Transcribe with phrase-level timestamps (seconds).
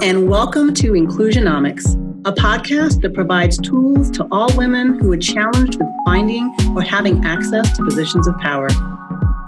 [0.00, 5.76] and welcome to Inclusionomics, a podcast that provides tools to all women who are challenged
[5.76, 8.68] with finding or having access to positions of power.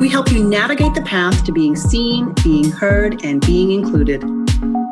[0.01, 4.25] We help you navigate the path to being seen, being heard, and being included.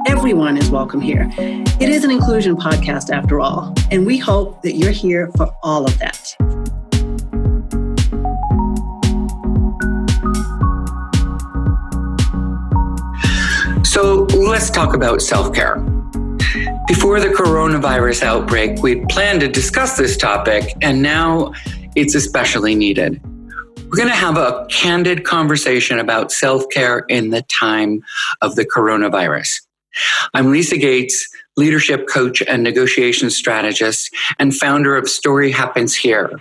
[0.06, 1.28] Everyone is welcome here.
[1.38, 5.84] It is an inclusion podcast after all, and we hope that you're here for all
[5.84, 6.36] of that.
[14.58, 15.76] Let's talk about self care.
[16.88, 21.52] Before the coronavirus outbreak, we planned to discuss this topic, and now
[21.94, 23.20] it's especially needed.
[23.84, 28.02] We're going to have a candid conversation about self care in the time
[28.42, 29.60] of the coronavirus.
[30.34, 36.32] I'm Lisa Gates, leadership coach and negotiation strategist, and founder of Story Happens Here.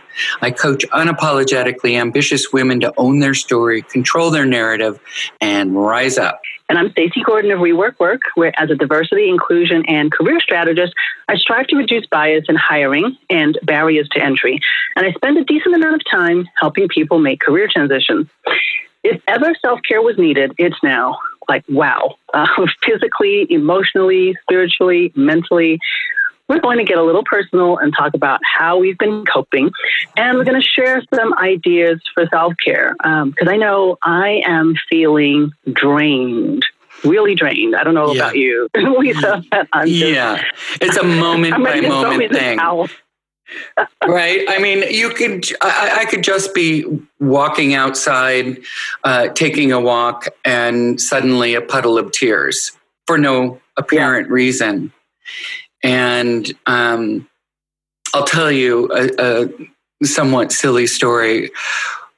[0.41, 4.99] I coach unapologetically ambitious women to own their story, control their narrative,
[5.39, 6.41] and rise up.
[6.69, 10.93] And I'm Stacey Gordon of Rework Work, where as a diversity, inclusion, and career strategist,
[11.29, 14.59] I strive to reduce bias in hiring and barriers to entry.
[14.97, 18.27] And I spend a decent amount of time helping people make career transitions.
[19.03, 21.19] If ever self care was needed, it's now.
[21.47, 22.15] Like, wow.
[22.33, 22.45] Uh,
[22.83, 25.79] physically, emotionally, spiritually, mentally
[26.47, 29.71] we're going to get a little personal and talk about how we've been coping.
[30.15, 34.41] And we're going to share some ideas for self care because um, I know I
[34.45, 36.65] am feeling drained.
[37.03, 37.75] Really drained.
[37.75, 38.21] I don't know yeah.
[38.23, 39.43] about you, Lisa.
[39.73, 40.43] I'm just, yeah,
[40.81, 42.59] it's a moment by moment thing
[44.07, 46.85] right i mean you could I, I, could just be
[47.19, 48.59] walking outside
[49.05, 52.73] uh, taking a walk and suddenly a puddle of tears
[53.05, 54.33] for no apparent yeah.
[54.33, 54.91] reason
[55.83, 57.27] and um,
[58.13, 61.49] I'll tell you a, a somewhat silly story.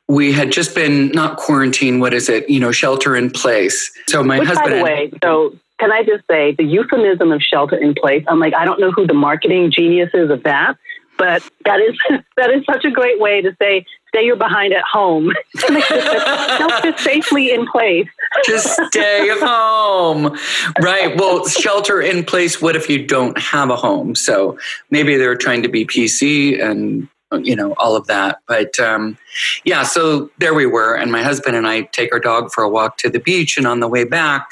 [0.07, 2.49] We had just been not quarantine what is it?
[2.49, 3.91] You know shelter in place.
[4.07, 7.41] So my Which, husband by the way so can i just say the euphemism of
[7.41, 10.75] shelter in place i'm like i don't know who the marketing genius is of that
[11.19, 11.95] but that is
[12.37, 15.31] that is such a great way to say stay your behind at home.
[15.55, 18.07] Shelter safely in place.
[18.45, 20.35] Just stay home.
[20.81, 21.15] Right.
[21.15, 22.59] Well, shelter in place.
[22.59, 24.15] What if you don't have a home?
[24.15, 24.57] So
[24.89, 27.07] maybe they're trying to be PC and
[27.43, 29.15] you know all of that but um,
[29.63, 32.69] yeah so there we were and my husband and i take our dog for a
[32.69, 34.49] walk to the beach and on the way back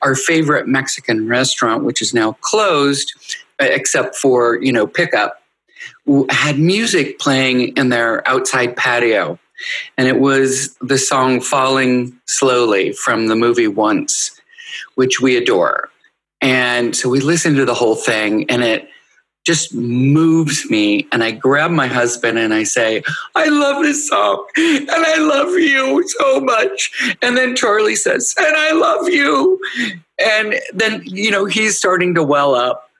[0.00, 3.12] our favorite mexican restaurant which is now closed
[3.60, 5.37] except for you know pickup
[6.30, 9.38] had music playing in their outside patio.
[9.96, 14.40] And it was the song Falling Slowly from the movie Once,
[14.94, 15.88] which we adore.
[16.40, 18.88] And so we listened to the whole thing and it
[19.44, 21.08] just moves me.
[21.10, 23.02] And I grab my husband and I say,
[23.34, 27.16] I love this song and I love you so much.
[27.22, 29.58] And then Charlie says, and I love you.
[30.18, 32.90] And then, you know, he's starting to well up.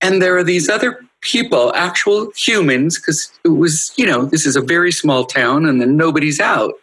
[0.00, 4.56] And there are these other people, actual humans, because it was, you know, this is
[4.56, 6.74] a very small town and then nobody's out.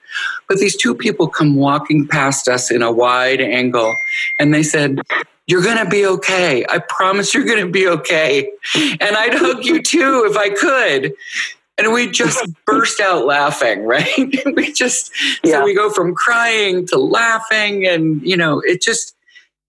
[0.47, 3.93] But these two people come walking past us in a wide angle
[4.39, 5.01] and they said,
[5.47, 6.65] You're going to be okay.
[6.69, 8.49] I promise you're going to be okay.
[8.75, 11.13] And I'd hug you too if I could.
[11.77, 14.07] And we just burst out laughing, right?
[14.55, 15.11] we just,
[15.43, 15.59] yeah.
[15.59, 17.85] so we go from crying to laughing.
[17.85, 19.14] And, you know, it just,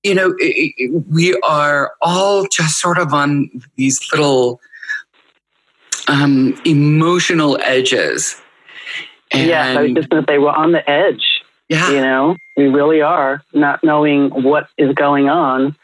[0.07, 4.61] you know, it, it, we are all just sort of on these little
[6.07, 8.41] um, emotional edges.
[9.33, 11.43] And yeah, I was just going to say, we're on the edge.
[11.69, 11.91] Yeah.
[11.91, 15.75] You know, we really are not knowing what is going on.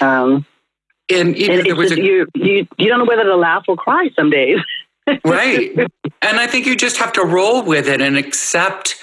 [0.00, 0.44] Um,
[1.08, 3.76] and, you, know, and just, a, you, you, you don't know whether to laugh or
[3.76, 4.58] cry some days.
[5.24, 5.76] right.
[6.22, 8.96] And I think you just have to roll with it and accept,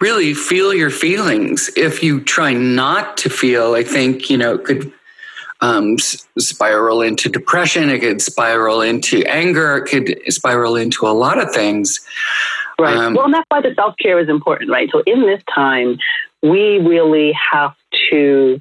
[0.00, 1.70] really feel your feelings.
[1.76, 4.92] If you try not to feel, I think, you know, it could
[5.60, 11.38] um, spiral into depression, it could spiral into anger, it could spiral into a lot
[11.38, 12.00] of things.
[12.78, 12.96] Right.
[12.96, 14.88] Um, well, and that's why the self care is important, right?
[14.92, 15.98] So in this time,
[16.42, 17.74] we really have
[18.10, 18.58] to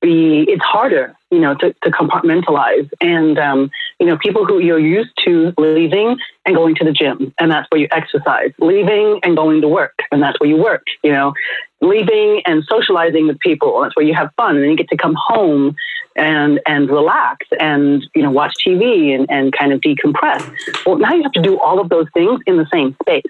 [0.00, 2.90] be, it's harder you know, to, to compartmentalize.
[3.00, 7.32] And, um, you know, people who you're used to leaving and going to the gym,
[7.38, 10.84] and that's where you exercise, leaving and going to work, and that's where you work,
[11.02, 11.32] you know,
[11.80, 14.96] leaving and socializing with people, that's where you have fun, and then you get to
[14.96, 15.74] come home
[16.16, 20.42] and, and relax and, you know, watch TV and, and kind of decompress.
[20.84, 23.22] Well, now you have to do all of those things in the same space.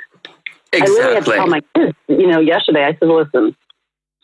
[0.72, 0.96] Exactly.
[0.96, 3.56] I really had to tell my kids, you know, yesterday, I said, listen,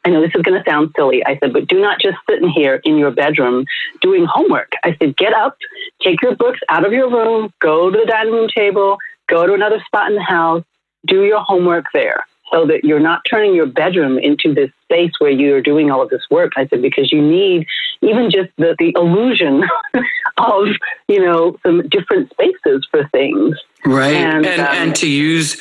[0.06, 1.26] I know this is going to sound silly.
[1.26, 3.64] I said, but do not just sit in here in your bedroom
[4.00, 4.70] doing homework.
[4.84, 5.56] I said, get up,
[6.00, 9.52] take your books out of your room, go to the dining room table, go to
[9.52, 10.62] another spot in the house,
[11.08, 12.24] do your homework there.
[12.52, 16.10] so that you're not turning your bedroom into this space where you're doing all of
[16.10, 16.52] this work.
[16.56, 17.66] I said, because you need
[18.02, 19.64] even just the, the illusion
[20.38, 20.68] of,
[21.08, 23.56] you know, some different spaces for things.
[23.84, 24.14] Right.
[24.14, 25.60] And, and, um, and to use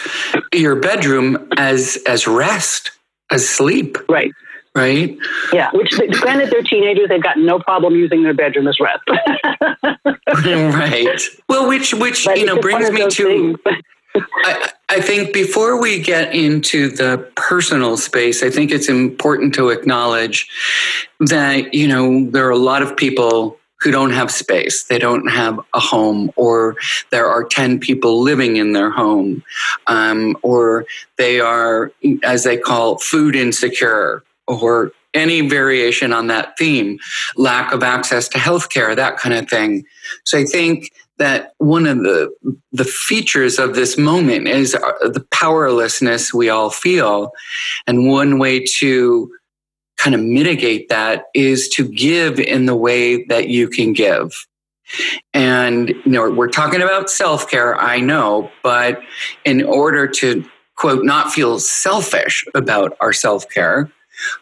[0.54, 2.92] your bedroom as, as rest,
[3.32, 3.98] as sleep.
[4.10, 4.32] Right
[4.76, 5.18] right?
[5.54, 9.02] Yeah, which granted they're teenagers, they've got no problem using their bedroom as rest.
[10.46, 11.22] right.
[11.48, 13.58] Well, which which but you know brings me to.
[14.46, 19.70] I, I think before we get into the personal space, I think it's important to
[19.70, 20.48] acknowledge
[21.20, 24.86] that you know there are a lot of people who don't have space.
[24.86, 26.76] They don't have a home, or
[27.12, 29.44] there are 10 people living in their home,
[29.86, 30.86] um, or
[31.18, 31.92] they are,
[32.24, 36.98] as they call, food insecure, or any variation on that theme,
[37.38, 39.86] lack of access to healthcare, that kind of thing.
[40.24, 42.34] So I think that one of the
[42.74, 47.32] the features of this moment is uh, the powerlessness we all feel,
[47.86, 49.32] and one way to
[49.98, 54.48] kind of mitigate that is to give in the way that you can give.
[55.34, 59.02] And you know, we're talking about self care, I know, but
[59.44, 60.46] in order to
[60.76, 63.90] quote not feel selfish about our self care,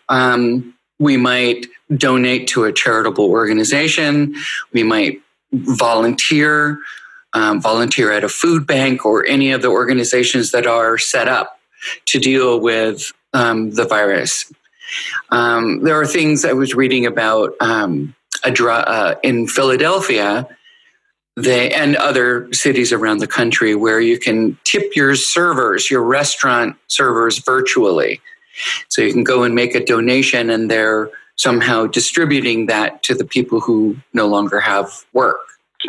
[0.09, 1.65] um, we might
[1.95, 4.35] donate to a charitable organization.
[4.73, 5.21] We might
[5.51, 6.79] volunteer,
[7.33, 11.59] um, volunteer at a food bank or any of the organizations that are set up
[12.05, 14.51] to deal with um, the virus.
[15.29, 18.15] Um, there are things I was reading about um,
[18.51, 20.47] dr- uh, in Philadelphia.
[21.35, 26.75] They and other cities around the country where you can tip your servers, your restaurant
[26.87, 28.21] servers virtually.
[28.89, 33.25] So you can go and make a donation, and they're somehow distributing that to the
[33.25, 35.39] people who no longer have work.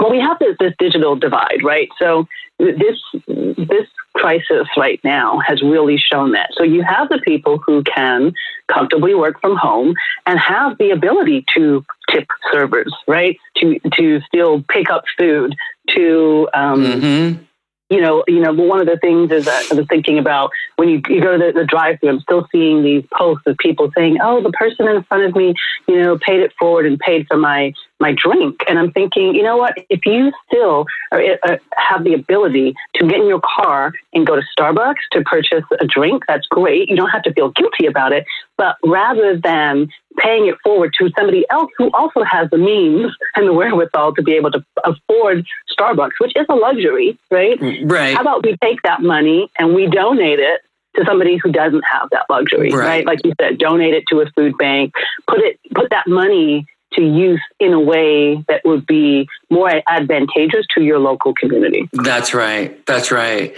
[0.01, 1.89] Well, we have this, this digital divide, right?
[1.99, 2.27] So
[2.59, 2.99] this
[3.29, 6.51] this crisis right now has really shown that.
[6.57, 8.33] So you have the people who can
[8.73, 9.95] comfortably work from home
[10.27, 13.37] and have the ability to tip servers, right?
[13.57, 15.55] To to still pick up food,
[15.91, 17.45] to um, mm-hmm
[17.91, 20.89] you know, you know, one of the things is that I was thinking about when
[20.89, 24.19] you, you go to the, the drive-through, I'm still seeing these posts of people saying,
[24.23, 25.55] "Oh, the person in front of me,
[25.87, 29.43] you know, paid it forward and paid for my my drink," and I'm thinking, you
[29.43, 29.75] know what?
[29.89, 34.37] If you still are, uh, have the ability to get in your car and go
[34.37, 36.89] to Starbucks to purchase a drink, that's great.
[36.89, 38.25] You don't have to feel guilty about it.
[38.57, 39.89] But rather than
[40.19, 44.23] paying it forward to somebody else who also has the means and the wherewithal to
[44.23, 45.45] be able to afford
[45.77, 47.59] Starbucks, which is a luxury, right?
[47.85, 48.15] Right.
[48.15, 50.61] How about we take that money and we donate it
[50.97, 52.87] to somebody who doesn't have that luxury, right?
[52.87, 53.07] right?
[53.07, 54.93] Like you said, donate it to a food bank,
[55.27, 60.67] put it put that money to use in a way that would be more advantageous
[60.75, 61.89] to your local community.
[61.93, 62.85] That's right.
[62.87, 63.55] That's right.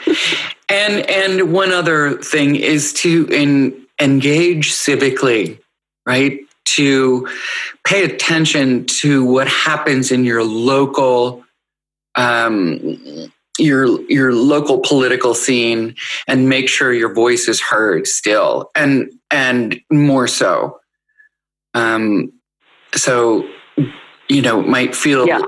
[0.68, 5.58] and and one other thing is to in, engage civically,
[6.06, 6.40] right?
[6.64, 7.28] To
[7.84, 11.44] pay attention to what happens in your local
[12.16, 12.98] um,
[13.58, 15.94] your your local political scene
[16.26, 20.78] and make sure your voice is heard still and and more so
[21.74, 22.32] um
[22.96, 23.48] so
[24.28, 25.40] you know might feel yeah.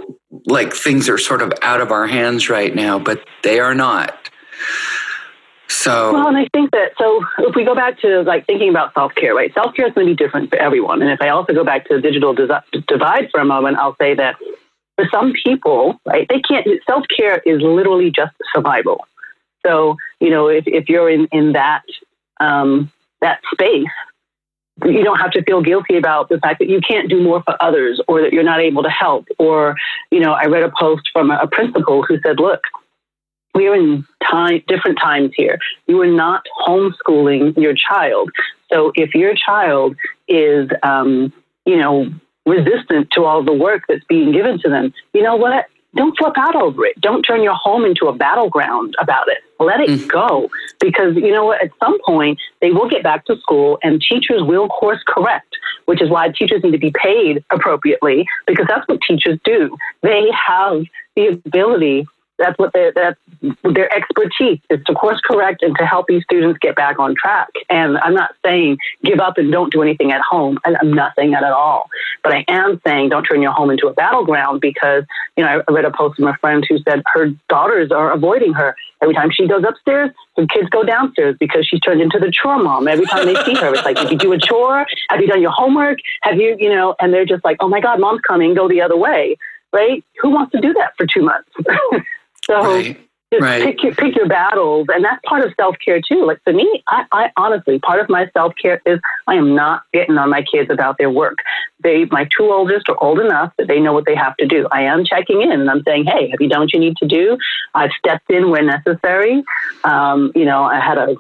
[0.47, 4.31] like things are sort of out of our hands right now but they are not
[5.69, 8.93] so well and i think that so if we go back to like thinking about
[8.95, 11.65] self-care right self-care is going to be different for everyone and if i also go
[11.65, 12.35] back to the digital
[12.87, 14.37] divide for a moment i'll say that
[14.99, 19.07] for some people, right, they can't, self care is literally just survival.
[19.65, 21.83] So, you know, if, if you're in, in that,
[22.41, 23.87] um, that space,
[24.85, 27.61] you don't have to feel guilty about the fact that you can't do more for
[27.63, 29.27] others or that you're not able to help.
[29.39, 29.77] Or,
[30.11, 32.61] you know, I read a post from a, principal who said, look,
[33.55, 35.59] we're in time, different times here.
[35.87, 38.31] You are not homeschooling your child.
[38.73, 39.97] So if your child
[40.29, 41.33] is, um,
[41.67, 42.11] you know,
[42.47, 45.67] resistant to all the work that's being given to them, you know what?
[45.95, 47.01] Don't flip out over it.
[47.01, 49.39] Don't turn your home into a battleground about it.
[49.59, 50.09] Let it mm.
[50.09, 50.51] go.
[50.81, 51.63] Because you know what?
[51.63, 56.03] At some point, they will get back to school and teachers will course correct, which
[56.03, 59.77] is why teachers need to be paid appropriately because that's what teachers do.
[60.03, 60.85] They have
[61.17, 62.07] the ability
[62.39, 63.19] that's what they, that's
[63.63, 67.49] their expertise is to course correct and to help these students get back on track.
[67.69, 70.59] And I'm not saying give up and don't do anything at home.
[70.65, 71.91] I'm not saying that at all.
[72.23, 75.05] But I am saying don't turn your home into a battleground because,
[75.37, 78.53] you know, I read a post from a friend who said her daughters are avoiding
[78.55, 78.77] her.
[79.01, 82.59] Every time she goes upstairs, her kids go downstairs because she's turned into the chore
[82.59, 82.89] mom.
[82.89, 84.87] Every time they see her, it's like, did you do a chore?
[85.11, 85.99] Have you done your homework?
[86.23, 88.81] Have you, you know, and they're just like, oh my God, mom's coming, go the
[88.81, 89.37] other way.
[89.73, 90.03] Right?
[90.21, 91.49] Who wants to do that for two months?
[92.49, 93.09] So, right.
[93.33, 93.63] just Right.
[93.63, 96.25] pick your pick your battles, and that's part of self care too.
[96.25, 99.83] Like for me, I, I honestly part of my self care is I am not
[99.93, 101.39] getting on my kids about their work.
[101.83, 104.67] They, my two oldest, are old enough that they know what they have to do.
[104.73, 107.07] I am checking in and I'm saying, hey, have you done what you need to
[107.07, 107.37] do?
[107.75, 109.45] I've stepped in where necessary.
[109.85, 111.17] Um, you know, I had a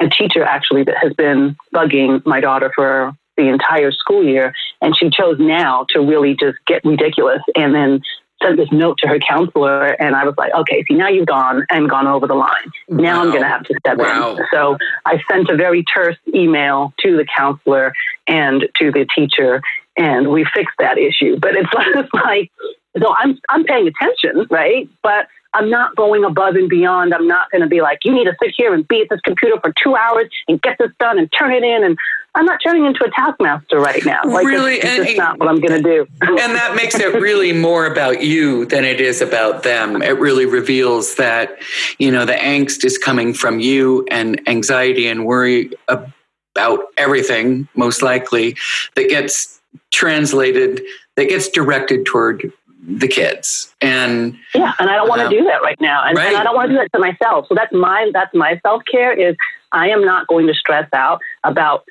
[0.00, 4.96] a teacher actually that has been bugging my daughter for the entire school year, and
[4.96, 8.02] she chose now to really just get ridiculous and then
[8.42, 11.66] sent this note to her counselor and I was like, okay, see now you've gone
[11.70, 12.70] and gone over the line.
[12.88, 14.36] Now I'm gonna have to step Wow.
[14.36, 14.44] in.
[14.52, 14.76] So
[15.06, 17.92] I sent a very terse email to the counselor
[18.26, 19.62] and to the teacher
[19.96, 21.38] and we fixed that issue.
[21.38, 21.72] But it's
[22.14, 22.50] like
[22.98, 24.88] so I'm I'm paying attention, right?
[25.02, 27.14] But I'm not going above and beyond.
[27.14, 29.20] I'm not going to be like, you need to sit here and be at this
[29.20, 31.84] computer for two hours and get this done and turn it in.
[31.84, 31.96] And
[32.34, 34.20] I'm not turning into a taskmaster right now.
[34.24, 34.78] Like, Really?
[34.78, 36.08] it's, it's And- not what I'm going to do.
[36.22, 40.02] and that makes it really more about you than it is about them.
[40.02, 41.56] It really reveals that,
[42.00, 48.02] you know, the angst is coming from you and anxiety and worry about everything, most
[48.02, 48.56] likely,
[48.96, 49.60] that gets
[49.92, 50.82] translated,
[51.14, 52.52] that gets directed toward
[52.86, 53.74] the kids.
[53.80, 56.36] And Yeah, and I don't want to Um, do that right now, and, and.
[56.36, 57.46] I don't want to do that to myself.
[57.48, 59.36] So that's my that's my self care is
[59.72, 61.84] I am not going to stress out about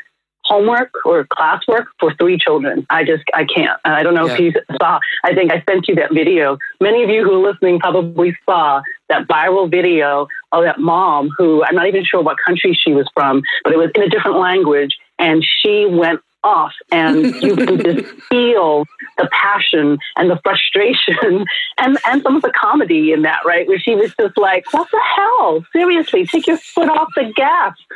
[0.45, 2.85] homework or classwork for three children.
[2.89, 3.79] I just I can't.
[3.85, 4.99] And I don't know if you saw.
[5.23, 6.57] I think I sent you that video.
[6.81, 11.63] Many of you who are listening probably saw that viral video of that mom who
[11.63, 14.37] I'm not even sure what country she was from, but it was in a different
[14.37, 18.85] language, and she went off, and you can just feel
[19.17, 21.45] the passion and the frustration
[21.77, 23.67] and and some of the comedy in that, right?
[23.67, 25.65] Where she was just like, "What the hell?
[25.73, 27.75] Seriously, take your foot off the gas."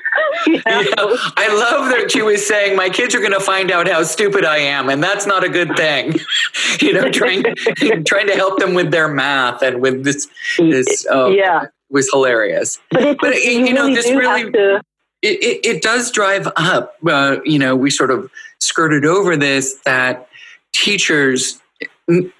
[0.47, 0.81] You know?
[0.81, 4.03] Yeah, I love that she was saying, "My kids are going to find out how
[4.03, 6.13] stupid I am, and that's not a good thing."
[6.79, 7.43] you know, trying
[8.05, 10.27] trying to help them with their math and with this.
[10.57, 12.79] This oh, yeah, was hilarious.
[12.91, 14.81] but it's But, you, you know, really this really- to.
[15.21, 16.95] It, it, it does drive up.
[17.05, 20.27] Uh, you know, we sort of skirted over this that
[20.73, 21.59] teachers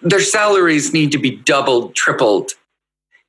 [0.02, 2.52] their salaries need to be doubled, tripled.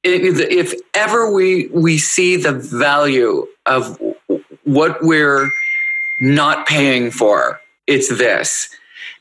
[0.05, 4.01] If if ever we we see the value of
[4.65, 5.49] what we're
[6.21, 8.69] not paying for, it's this.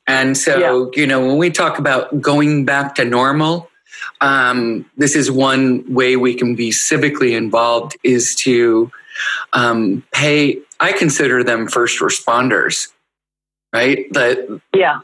[0.06, 3.70] And so, you know, when we talk about going back to normal,
[4.22, 8.92] um, this is one way we can be civically involved is to
[9.54, 10.60] um, pay.
[10.80, 12.88] I consider them first responders,
[13.74, 14.06] right?
[14.14, 15.00] That Yeah.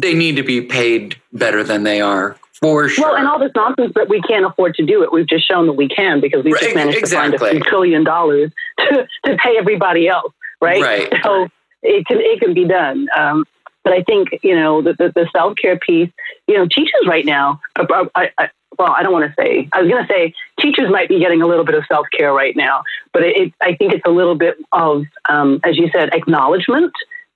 [0.00, 3.06] they need to be paid better than they are for sure.
[3.06, 5.12] Well, and all this nonsense that we can't afford to do it.
[5.12, 7.60] We've just shown that we can because we've Right, just managed to find a few
[7.60, 8.50] trillion dollars
[8.80, 10.82] to, to pay everybody else, right?
[10.82, 11.12] Right.
[11.22, 11.48] So
[11.82, 13.08] it can it can be done.
[13.16, 13.44] Um,
[13.88, 16.10] but I think you know the the, the self care piece.
[16.46, 17.60] You know, teachers right now.
[17.76, 19.68] are- I, I, well, I don't want to say.
[19.72, 22.32] I was going to say teachers might be getting a little bit of self care
[22.34, 25.88] right now, but it, it, I think it's a little bit of, um, as you
[25.90, 26.92] said, acknowledgement.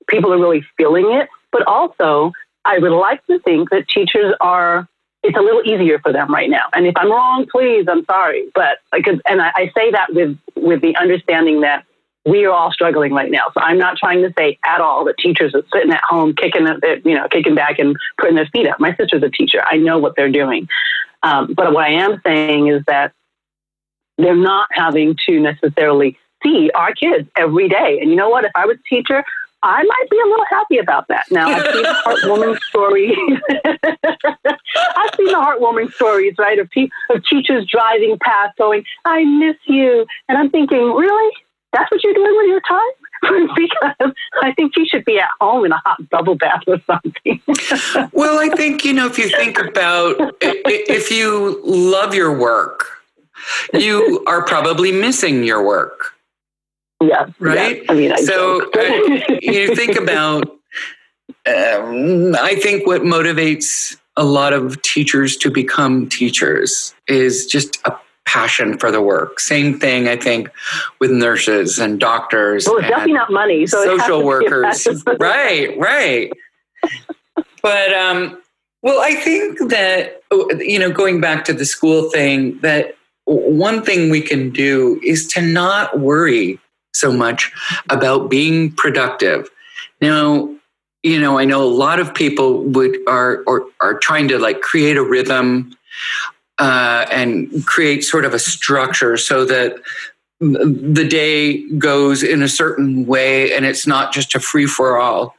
[0.08, 2.32] People are really feeling it, but also
[2.66, 4.86] I would like to think that teachers are.
[5.24, 6.66] It's a little easier for them right now.
[6.74, 8.50] And if I'm wrong, please, I'm sorry.
[8.56, 11.84] But because, and I, I say that with with the understanding that
[12.24, 13.50] we are all struggling right now.
[13.54, 16.66] So I'm not trying to say at all that teachers are sitting at home kicking,
[16.66, 18.78] it, you know, kicking back and putting their feet up.
[18.78, 19.62] My sister's a teacher.
[19.64, 20.68] I know what they're doing.
[21.22, 23.12] Um, but what I am saying is that
[24.18, 27.98] they're not having to necessarily see our kids every day.
[28.00, 28.44] And you know what?
[28.44, 29.24] If I was a teacher,
[29.64, 31.26] I might be a little happy about that.
[31.30, 33.16] Now, I've seen the heartwarming stories.
[34.96, 39.56] I've seen the heartwarming stories, right, of, pe- of teachers driving past going, I miss
[39.66, 40.04] you.
[40.28, 41.32] And I'm thinking, really?
[41.72, 42.90] That's what you're doing with your time?
[43.56, 44.12] because
[44.42, 47.40] I think you should be at home in a hot bubble bath or something.
[48.12, 53.02] well, I think, you know, if you think about if you love your work,
[53.72, 56.14] you are probably missing your work.
[57.00, 57.26] yeah.
[57.38, 57.82] Right?
[57.84, 57.92] yeah.
[57.92, 60.44] I mean, I So uh, you think about,
[61.46, 67.96] um, I think what motivates a lot of teachers to become teachers is just a
[68.26, 69.40] passion for the work.
[69.40, 70.48] Same thing, I think,
[71.00, 72.66] with nurses and doctors.
[72.66, 73.66] well, it's and definitely not money.
[73.66, 74.88] So it has to social workers.
[75.18, 76.32] right, right.
[77.62, 78.42] but um,
[78.82, 80.22] well, I think that
[80.58, 85.26] you know, going back to the school thing, that one thing we can do is
[85.28, 86.58] to not worry
[86.94, 87.52] so much
[87.90, 89.48] about being productive.
[90.00, 90.54] Now,
[91.02, 94.60] you know, I know a lot of people would are or are trying to like
[94.60, 95.76] create a rhythm
[96.58, 99.76] uh, and create sort of a structure so that
[100.40, 105.36] the day goes in a certain way and it's not just a free for all.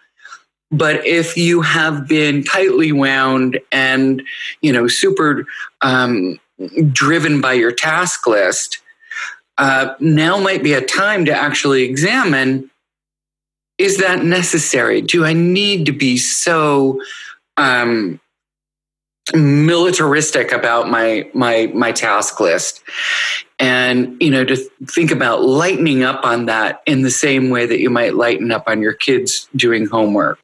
[0.72, 4.24] But if you have been tightly wound and
[4.62, 5.46] you know super
[5.82, 6.40] um,
[6.92, 8.80] driven by your task list,
[9.58, 12.72] uh, now might be a time to actually examine
[13.78, 15.02] is that necessary?
[15.02, 17.02] Do I need to be so
[17.58, 18.20] um,
[19.34, 22.84] militaristic about my my my task list?
[23.60, 24.56] And you know, to
[24.88, 28.64] think about lightening up on that in the same way that you might lighten up
[28.68, 30.40] on your kids doing homework.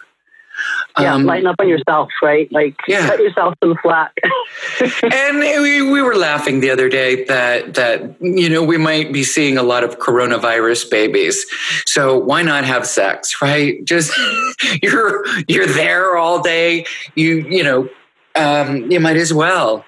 [0.99, 2.51] Yeah, um, lighten up on yourself, right?
[2.51, 3.07] Like yeah.
[3.07, 4.11] cut yourself some slack.
[5.13, 9.23] and we, we were laughing the other day that that you know we might be
[9.23, 11.45] seeing a lot of coronavirus babies.
[11.85, 13.83] So why not have sex, right?
[13.85, 14.11] Just
[14.81, 16.85] you're you're there all day.
[17.15, 17.89] You you know
[18.35, 19.85] um, you might as well.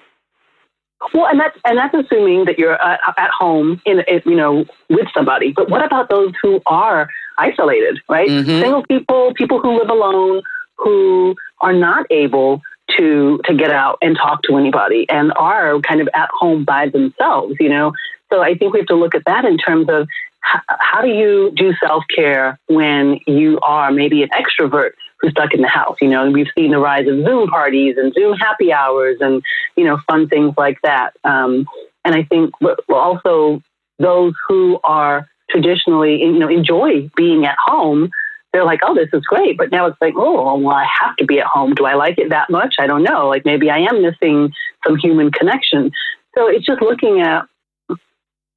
[1.12, 5.08] Well, and that's and that's assuming that you're uh, at home in, you know with
[5.12, 5.52] somebody.
[5.52, 7.08] But what about those who are
[7.38, 8.28] isolated, right?
[8.28, 8.60] Mm-hmm.
[8.60, 10.42] Single people, people who live alone,
[10.76, 12.62] who are not able
[12.98, 16.88] to to get out and talk to anybody and are kind of at home by
[16.88, 17.92] themselves, you know.
[18.32, 20.08] So I think we have to look at that in terms of
[20.40, 25.54] how, how do you do self care when you are maybe an extrovert who's stuck
[25.54, 25.96] in the house.
[26.00, 29.42] You know, we've seen the rise of Zoom parties and Zoom happy hours and
[29.76, 31.14] you know fun things like that.
[31.24, 31.66] Um,
[32.04, 32.52] and I think
[32.88, 33.62] also
[33.98, 38.10] those who are traditionally you know enjoy being at home
[38.52, 39.56] they're like, oh, this is great.
[39.56, 41.74] But now it's like, oh, well, I have to be at home.
[41.74, 42.74] Do I like it that much?
[42.78, 43.28] I don't know.
[43.28, 44.52] Like maybe I am missing
[44.86, 45.90] some human connection.
[46.36, 47.46] So it's just looking at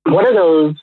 [0.04, 0.76] what are those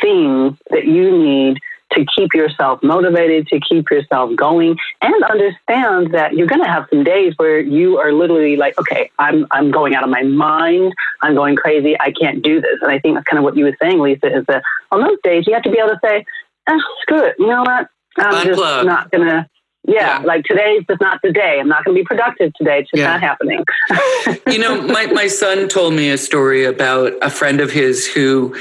[0.00, 1.58] things that you need
[1.92, 6.86] to keep yourself motivated, to keep yourself going, and understand that you're going to have
[6.90, 10.92] some days where you are literally like, okay, I'm, I'm going out of my mind.
[11.22, 11.96] I'm going crazy.
[12.00, 12.78] I can't do this.
[12.82, 15.18] And I think that's kind of what you were saying, Lisa, is that on those
[15.22, 16.24] days, you have to be able to say,
[16.68, 17.36] eh, screw it.
[17.38, 17.88] You know what?
[18.18, 19.48] I'm just not gonna.
[19.86, 21.58] Yeah, yeah, like today's just not the day.
[21.60, 22.80] I'm not going to be productive today.
[22.80, 23.12] It's just yeah.
[23.12, 23.64] not happening.
[24.46, 28.54] you know, my, my son told me a story about a friend of his who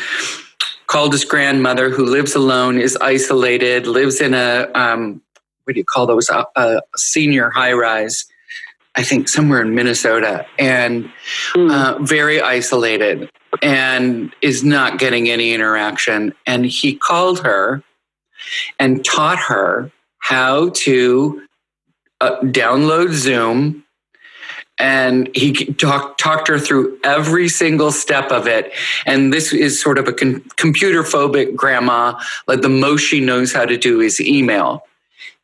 [0.88, 5.22] called his grandmother, who lives alone, is isolated, lives in a, um,
[5.64, 8.26] what do you call those, a, a senior high rise,
[8.96, 11.12] I think somewhere in Minnesota, and
[11.54, 11.72] mm.
[11.72, 13.30] uh, very isolated
[13.62, 16.34] and is not getting any interaction.
[16.46, 17.84] And he called her
[18.80, 21.42] and taught her how to
[22.22, 23.84] uh, download Zoom.
[24.80, 28.72] And he talked talked her through every single step of it.
[29.06, 32.20] And this is sort of a con- computer phobic grandma.
[32.48, 34.84] Like the most she knows how to do is email.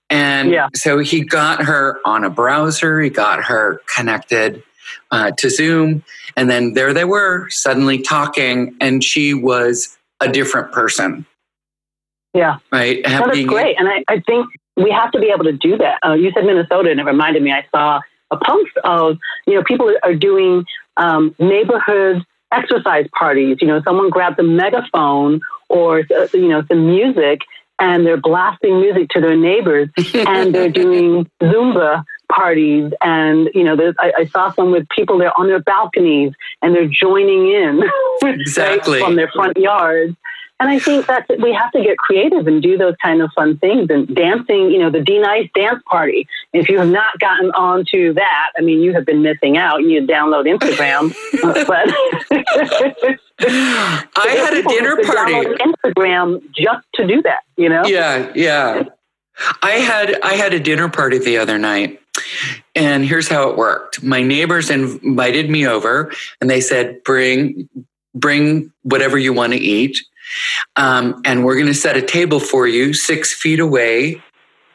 [0.10, 0.68] And yeah.
[0.76, 3.02] so he got her on a browser.
[3.02, 4.62] He got her connected
[5.10, 6.04] uh, to Zoom,
[6.36, 11.26] and then there they were, suddenly talking, and she was a different person.
[12.34, 12.58] Yeah.
[12.72, 13.02] Right.
[13.04, 13.76] That's great.
[13.80, 16.00] And I, I think we have to be able to do that.
[16.06, 18.02] Uh, you said Minnesota, and it reminded me, I saw
[18.34, 19.18] a post of,
[19.48, 20.66] you know, people are doing
[20.98, 23.58] um, neighborhood exercise parties.
[23.62, 27.42] You know, someone grabs a megaphone or, uh, you know, some music
[27.80, 32.92] and they're blasting music to their neighbors and they're doing Zumba parties.
[33.02, 36.88] And, you know, I, I, saw some with people there on their balconies and they're
[36.88, 37.82] joining in
[38.24, 39.00] exactly.
[39.00, 40.16] from their front yards.
[40.60, 43.58] And I think that we have to get creative and do those kind of fun
[43.58, 43.90] things.
[43.90, 46.28] And dancing, you know, the D Nice dance party.
[46.54, 49.84] If you have not gotten onto that, I mean, you have been missing out.
[49.84, 51.14] You download Instagram,
[51.68, 51.90] but
[53.40, 55.34] I had a dinner party.
[55.34, 57.44] On Instagram just to do that.
[57.58, 57.84] You know?
[57.86, 58.84] Yeah, yeah.
[59.62, 62.00] I had I had a dinner party the other night.
[62.76, 64.04] And here's how it worked.
[64.04, 67.70] My neighbors invited me over and they said, bring
[68.16, 69.98] bring whatever you want to eat.
[70.76, 74.22] Um, and we're going to set a table for you six feet away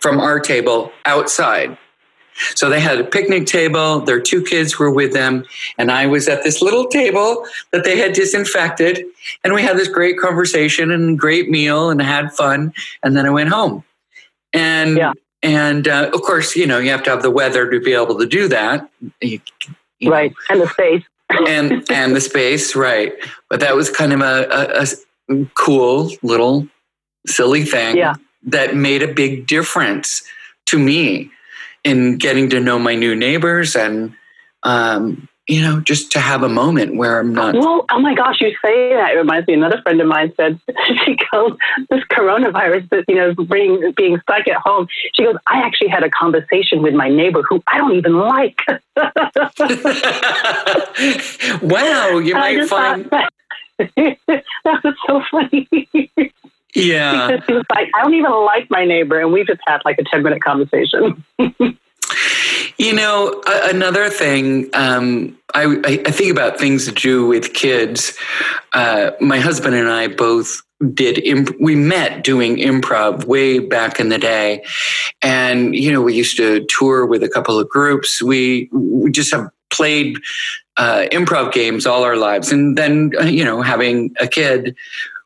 [0.00, 1.76] from our table outside.
[2.54, 4.00] So they had a picnic table.
[4.00, 5.44] Their two kids were with them.
[5.76, 9.04] And I was at this little table that they had disinfected.
[9.44, 12.72] And we had this great conversation and great meal and had fun.
[13.02, 13.84] And then I went home.
[14.52, 15.12] And, yeah.
[15.42, 18.16] and uh, of course, you know, you have to have the weather to be able
[18.18, 18.88] to do that.
[19.20, 19.40] You,
[19.98, 20.30] you right.
[20.30, 20.54] Know.
[20.54, 21.04] And the space.
[21.46, 23.12] and and the space, right?
[23.50, 24.48] But that was kind of a,
[24.80, 24.87] a,
[25.54, 26.66] cool little
[27.26, 28.14] silly thing yeah.
[28.42, 30.22] that made a big difference
[30.66, 31.30] to me
[31.84, 34.14] in getting to know my new neighbors and
[34.62, 38.40] um, you know just to have a moment where i'm not well oh my gosh
[38.40, 40.60] you say that it reminds me another friend of mine said
[41.04, 41.56] she goes
[41.90, 46.04] this coronavirus that you know being being stuck at home she goes i actually had
[46.04, 48.60] a conversation with my neighbor who i don't even like
[51.62, 53.10] wow you might find
[53.96, 55.68] that was so funny.
[56.74, 57.28] Yeah.
[57.28, 59.20] because he was like, I don't even like my neighbor.
[59.20, 61.24] And we just had like a 10 minute conversation.
[62.78, 68.16] You know, another thing, um, I, I, think about things to do with kids.
[68.72, 70.62] Uh, my husband and I both
[70.94, 74.64] did, imp- we met doing improv way back in the day.
[75.22, 78.22] And, you know, we used to tour with a couple of groups.
[78.22, 80.18] We, we just have played
[80.76, 82.52] uh, improv games all our lives.
[82.52, 84.76] And then, uh, you know, having a kid,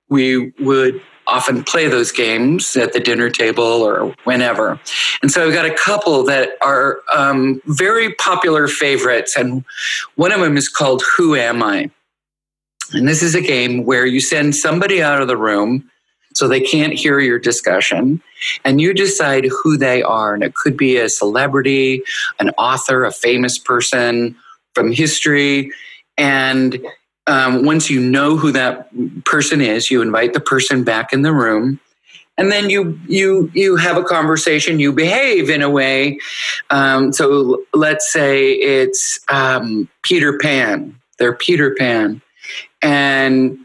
[0.09, 4.81] we would often play those games at the dinner table or whenever.
[5.23, 9.37] And so I've got a couple that are um, very popular favorites.
[9.37, 9.65] And
[10.17, 11.91] one of them is called Who Am I?
[12.93, 15.89] And this is a game where you send somebody out of the room
[16.35, 18.23] so they can't hear your discussion
[18.65, 20.35] and you decide who they are.
[20.35, 22.03] And it could be a celebrity,
[22.39, 24.37] an author, a famous person
[24.75, 25.71] from history.
[26.17, 26.79] And
[27.27, 28.89] um, once you know who that
[29.25, 31.79] person is, you invite the person back in the room,
[32.37, 34.81] and then you you you have a conversation.
[34.81, 36.19] You behave in a way.
[36.71, 40.99] Um, so let's say it's um, Peter Pan.
[41.19, 42.21] They're Peter Pan,
[42.83, 43.59] and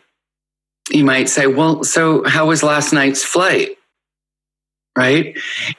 [0.89, 3.78] you might say, "Well, so how was last night's flight?"
[4.97, 5.38] right?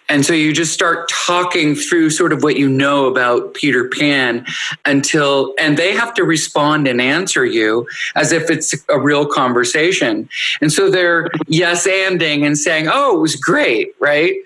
[0.08, 4.46] And so you just start talking through sort of what you know about Peter Pan
[4.84, 10.28] until, and they have to respond and answer you as if it's a real conversation.
[10.60, 14.36] And so they're yes anding and saying, oh, it was great, right?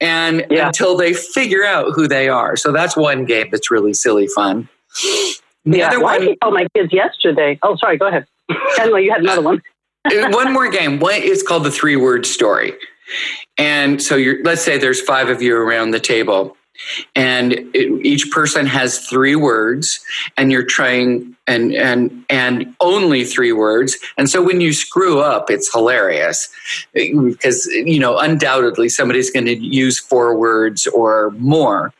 [0.00, 0.68] And yeah.
[0.68, 2.54] until they figure out who they are.
[2.56, 4.68] So that's one game that's really silly fun.
[5.64, 7.58] The yeah, other well, one, I told my kids yesterday.
[7.62, 8.26] Oh, sorry, go ahead.
[8.80, 9.62] anyway, you had another one.
[10.10, 10.98] One more game.
[10.98, 12.74] One is called the three word story.
[13.58, 16.56] And so you're, let's say there's five of you around the table
[17.14, 20.00] and it, each person has three words
[20.36, 25.50] and you're trying and and and only three words and so when you screw up
[25.50, 26.48] it's hilarious
[26.92, 31.92] because you know undoubtedly somebody's going to use four words or more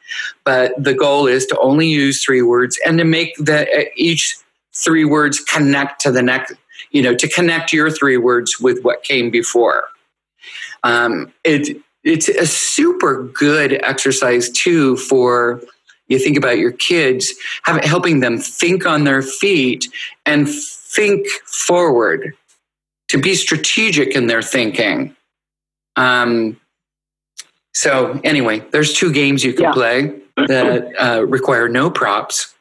[0.44, 4.36] but the goal is to only use three words and to make the uh, each
[4.74, 6.54] three words connect to the next
[6.90, 9.84] you know to connect your three words with what came before.
[10.82, 15.62] Um, it, it's a super good exercise too for
[16.08, 19.88] you think about your kids have, helping them think on their feet
[20.26, 22.34] and think forward
[23.08, 25.14] to be strategic in their thinking.
[25.96, 26.60] Um,
[27.74, 29.72] so anyway there's two games you can yeah.
[29.72, 32.54] play that uh, require no props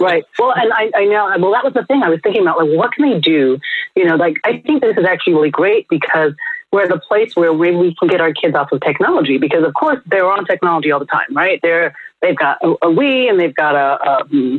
[0.00, 0.24] right.
[0.38, 2.58] Well, and I, I know, well, that was the thing I was thinking about.
[2.58, 3.58] Like, what can they do?
[3.96, 6.34] You know, like, I think this is actually really great because
[6.72, 9.74] we're the place where we, we can get our kids off of technology because, of
[9.74, 11.60] course, they're on technology all the time, right?
[11.62, 14.58] They're they've got a, a Wii and they've got a, hmm,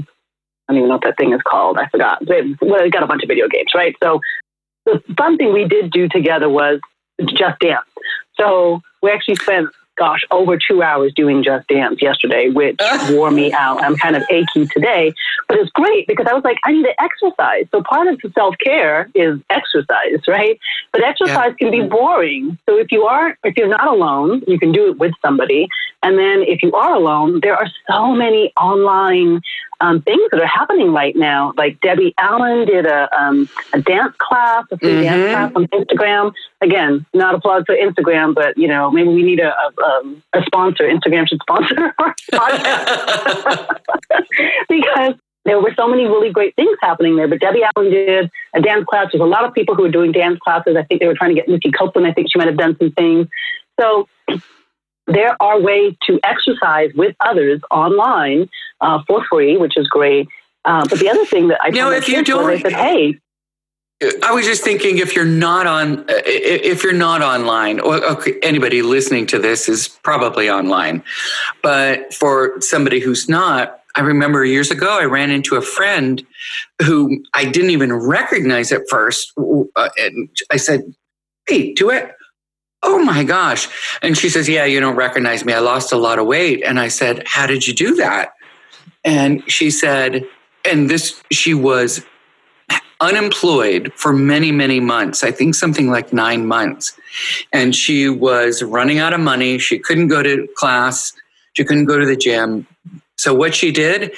[0.68, 1.78] I don't even know what that thing is called.
[1.78, 2.26] I forgot.
[2.26, 3.96] They've, well, they've got a bunch of video games, right?
[4.02, 4.22] So
[4.86, 6.80] the fun thing we did do together was
[7.28, 7.86] just dance.
[8.40, 12.80] So we actually spent gosh, over two hours doing Just Dance yesterday, which
[13.10, 13.84] wore me out.
[13.84, 15.14] I'm kind of achy today,
[15.48, 17.66] but it's great because I was like, I need to exercise.
[17.72, 20.60] So part of self care is exercise, right?
[20.92, 21.70] But exercise yeah.
[21.70, 22.58] can be boring.
[22.66, 25.68] So if you are, if you're not alone, you can do it with somebody.
[26.04, 29.42] And then if you are alone, there are so many online
[29.82, 31.54] um, things that are happening right now.
[31.58, 35.04] Like Debbie Allen did a, um, a dance class, a free mm-hmm.
[35.04, 36.34] dance class on Instagram.
[36.62, 40.24] Again, not a plug for Instagram, but you know, maybe we need a, a, um,
[40.34, 40.84] a sponsor.
[40.84, 43.78] Instagram should sponsor our podcast
[44.70, 45.14] because
[45.46, 47.28] there were so many really great things happening there.
[47.28, 49.10] But Debbie Allen did a dance class.
[49.12, 50.76] There's a lot of people who are doing dance classes.
[50.76, 52.08] I think they were trying to get Misty Copeland.
[52.08, 53.28] I think she might have done some things.
[53.80, 54.08] So
[55.08, 58.50] there are ways to exercise with others online
[58.82, 60.28] uh, for free, which is great.
[60.66, 63.20] Uh, but the other thing that I know if you don't, I said, hey.
[64.24, 68.38] I was just thinking if you're not on, uh, if you're not online, or okay,
[68.44, 71.02] anybody listening to this is probably online,
[71.64, 76.22] but for somebody who's not, I remember years ago I ran into a friend
[76.82, 80.82] who I didn't even recognize at first, uh, and I said,
[81.48, 82.12] "Hey, do it."
[82.88, 83.68] Oh my gosh.
[84.02, 85.54] And she says, Yeah, you don't recognize me.
[85.54, 86.64] I lost a lot of weight.
[86.64, 88.36] And I said, How did you do that?
[89.04, 90.26] And she said,
[90.66, 92.04] and this, she was
[93.00, 95.24] unemployed for many, many months.
[95.24, 96.98] I think something like nine months.
[97.54, 99.60] And she was running out of money.
[99.60, 101.14] She couldn't go to class.
[101.54, 102.66] She couldn't go to the gym.
[103.16, 104.14] So what she did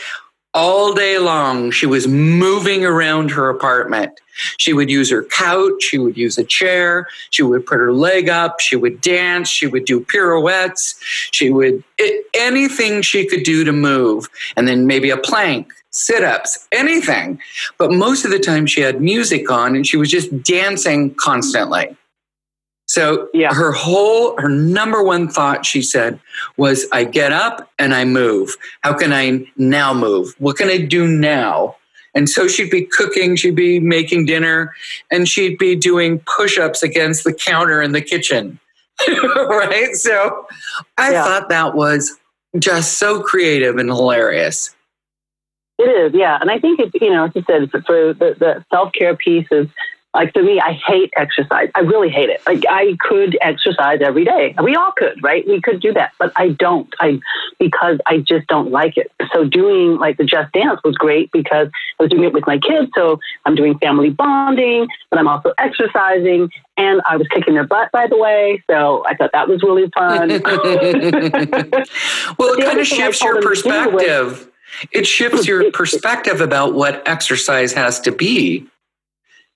[0.57, 4.19] all day long, she was moving around her apartment.
[4.57, 8.27] She would use her couch, she would use a chair, she would put her leg
[8.27, 10.95] up, she would dance, she would do pirouettes,
[11.31, 11.83] she would
[12.33, 17.39] anything she could do to move, and then maybe a plank, sit ups, anything.
[17.77, 21.95] But most of the time, she had music on and she was just dancing constantly.
[22.97, 23.53] So Yeah.
[23.53, 26.19] her whole, her number one thought, she said,
[26.57, 28.57] was I get up and I move.
[28.81, 30.33] How can I now move?
[30.39, 31.75] What can I do now?
[32.15, 34.73] And so she'd be cooking, she'd be making dinner,
[35.11, 38.59] and she'd be doing push ups against the counter in the kitchen.
[39.07, 39.93] right?
[39.93, 40.47] So
[40.97, 41.23] I Yeah.
[41.23, 42.17] thought that was
[42.57, 44.75] just so creative and hilarious.
[45.77, 46.39] It is, yeah.
[46.41, 49.45] And I think it's, you know, as you said, for the, the self care piece
[49.51, 49.67] is
[50.17, 51.69] like for me, I hate exercise.
[51.75, 52.41] I really hate it.
[52.47, 54.55] Like I could exercise every day.
[54.63, 55.47] We all could, right?
[55.47, 56.91] We could do that, but I don't.
[56.99, 57.19] I
[57.59, 59.11] because I just don't like it.
[59.31, 61.67] So doing like the Just Dance was great because
[61.99, 62.91] I was doing it with my kids.
[62.95, 67.91] So I'm doing family bonding, but I'm also exercising, and I was kicking their butt,
[67.91, 68.63] by the way.
[68.69, 70.29] So I thought that was really fun.
[72.39, 73.61] well, it kind of shifts your them to do was-
[74.03, 74.51] perspective.
[74.91, 78.67] It shifts your perspective about what exercise has to be.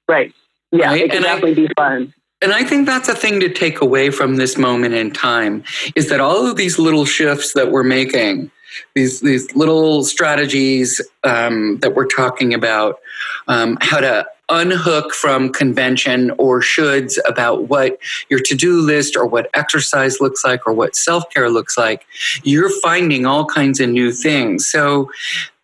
[0.08, 0.34] right.
[0.71, 2.13] Yeah, Right, it can and I- be fun.
[2.43, 5.63] And I think that's a thing to take away from this moment in time
[5.95, 8.49] is that all of these little shifts that we're making,
[8.95, 12.99] these these little strategies um, that we're talking about,
[13.47, 19.47] um, how to unhook from convention or shoulds about what your to-do list or what
[19.53, 22.05] exercise looks like or what self-care looks like,
[22.43, 24.67] you're finding all kinds of new things.
[24.67, 25.12] So,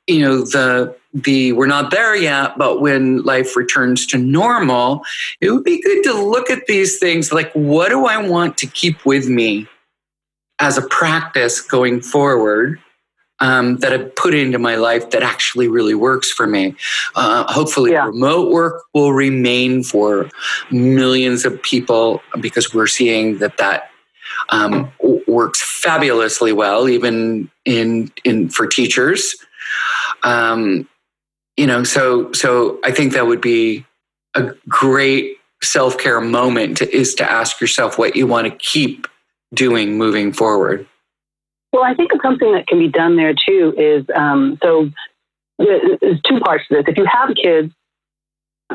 [0.07, 5.03] you know, the the we're not there yet, but when life returns to normal,
[5.41, 8.67] it would be good to look at these things like what do I want to
[8.67, 9.67] keep with me
[10.59, 12.79] as a practice going forward
[13.39, 16.75] um, that I put into my life that actually really works for me.
[17.15, 18.07] Uh, hopefully, Yeah.
[18.07, 20.29] remote work will remain for
[20.71, 23.91] millions of people because we're seeing that that
[24.49, 24.91] um,
[25.27, 29.35] works fabulously well, even in in for teachers.
[30.23, 30.87] Um,
[31.55, 33.85] you know, so so I think that would be
[34.35, 39.07] a great self care moment to, is to ask yourself what you want to keep
[39.53, 40.87] doing moving forward.
[41.73, 44.89] Well, I think something that can be done there too is um, so
[45.57, 46.85] there's two parts to this.
[46.87, 47.73] If you have kids,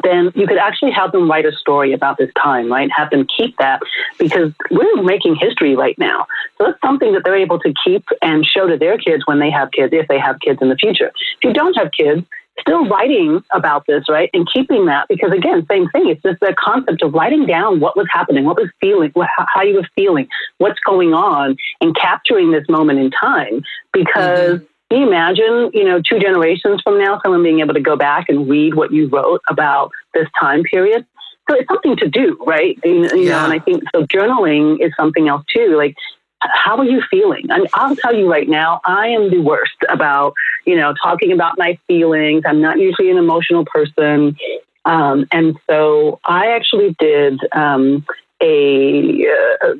[0.03, 2.91] then you could actually have them write a story about this time, right?
[2.97, 3.81] Have them keep that
[4.19, 6.27] because we're making history right now.
[6.59, 9.51] So that's something that they're able to keep and show to their kids when they
[9.51, 11.13] have kids, if they have kids in the future.
[11.39, 12.27] If you don't have kids,
[12.61, 14.31] still writing about this, right?
[14.33, 16.09] And keeping that because again, same thing.
[16.09, 19.77] It's just the concept of writing down what was happening, what was feeling, how you
[19.77, 20.29] were feeling,
[20.59, 23.63] what's going on, and capturing this moment in time.
[23.93, 24.65] Because mm-hmm.
[24.93, 28.29] Can you imagine, you know, two generations from now, someone being able to go back
[28.29, 31.07] and read what you wrote about this time period?
[31.49, 32.79] So it's something to do, right?
[32.85, 34.05] You know, you know, and I think so.
[34.05, 35.77] Journaling is something else too.
[35.79, 35.97] Like,
[36.41, 37.47] how are you feeling?
[37.47, 40.35] Mean, I'll tell you right now, I am the worst about,
[40.67, 42.43] you know, talking about my feelings.
[42.45, 44.37] I'm not usually an emotional person.
[44.85, 48.05] Um, and so I actually did um,
[48.43, 49.27] a,
[49.65, 49.75] uh,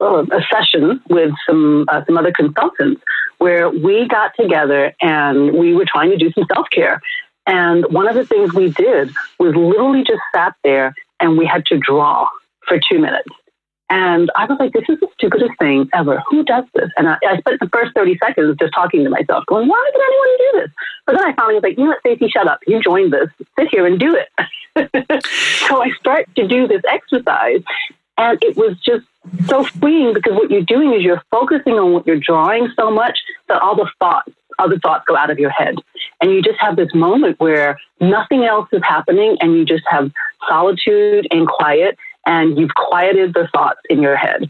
[0.00, 3.02] a session with some, uh, some other consultants
[3.38, 7.00] where we got together and we were trying to do some self care.
[7.46, 11.66] And one of the things we did was literally just sat there and we had
[11.66, 12.28] to draw
[12.66, 13.28] for two minutes.
[13.90, 16.22] And I was like, this is the stupidest thing ever.
[16.30, 16.90] Who does this?
[16.96, 20.02] And I, I spent the first 30 seconds just talking to myself, going, why would
[20.02, 20.70] anyone do this?
[21.06, 22.60] But then I finally was like, you know what, Stacey, shut up.
[22.68, 23.28] You joined this.
[23.58, 24.28] Sit here and do it.
[25.68, 27.62] so I start to do this exercise.
[28.16, 29.06] And it was just
[29.46, 33.18] so freeing because what you're doing is you're focusing on what you're drawing so much
[33.48, 35.74] that all the thoughts, other thoughts go out of your head.
[36.20, 40.10] And you just have this moment where nothing else is happening and you just have
[40.48, 44.48] solitude and quiet and you've quieted the thoughts in your head.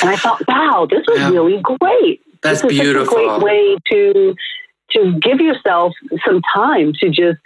[0.00, 1.30] And I thought, wow, this was Yeah.
[1.30, 2.20] really great.
[2.42, 3.14] That's this is beautiful.
[3.16, 4.34] Such a great way to
[4.90, 5.94] to give yourself
[6.26, 7.38] some time to just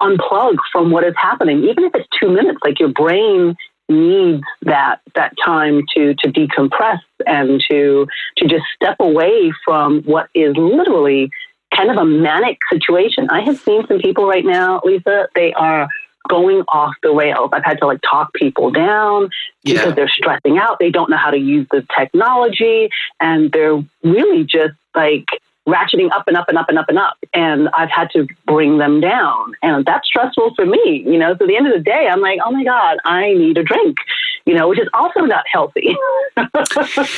[0.00, 2.58] unplug from what is happening, even if it's two minutes.
[2.64, 3.56] Like your brain
[3.92, 10.28] needs that that time to to decompress and to to just step away from what
[10.34, 11.30] is literally
[11.74, 13.28] kind of a manic situation.
[13.30, 15.88] I have seen some people right now, Lisa, they are
[16.28, 17.50] going off the rails.
[17.52, 19.30] I've had to like talk people down
[19.64, 20.78] because they're stressing out.
[20.78, 25.26] They don't know how to use the technology and they're really just like
[25.68, 27.16] ratcheting up and up and up and up and up.
[27.32, 29.54] And I've had to bring them down.
[29.62, 31.36] And that's stressful for me, you know.
[31.36, 33.62] So at the end of the day, I'm like, oh my God, I need a
[33.62, 33.96] drink,
[34.44, 35.96] you know, which is also not healthy.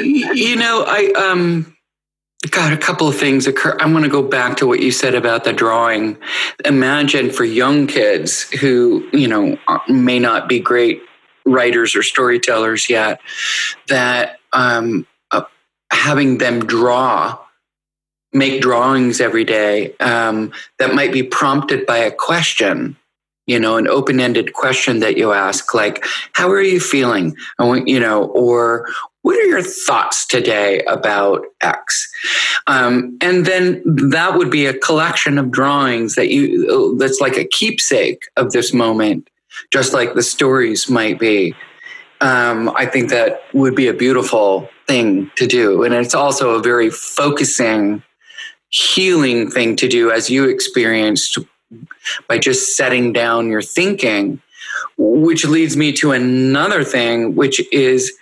[0.00, 1.76] You know, I um
[2.50, 3.76] got a couple of things occur.
[3.80, 6.16] I want to go back to what you said about the drawing.
[6.64, 11.02] Imagine for young kids who, you know, may not be great
[11.44, 13.20] writers or storytellers yet,
[13.88, 15.42] that um, uh,
[15.92, 17.38] having them draw,
[18.32, 22.96] make drawings every day um, that might be prompted by a question.
[23.50, 27.34] you know, an open ended question that you ask, like, how are you feeling?
[27.58, 28.88] You know, or
[29.22, 32.08] what are your thoughts today about X?
[32.68, 37.44] Um, and then that would be a collection of drawings that you, that's like a
[37.44, 39.28] keepsake of this moment,
[39.72, 41.56] just like the stories might be.
[42.20, 45.82] Um, I think that would be a beautiful thing to do.
[45.82, 48.04] And it's also a very focusing,
[48.70, 51.38] healing thing to do as you experienced
[52.28, 54.40] by just setting down your thinking,
[54.96, 58.12] which leads me to another thing, which is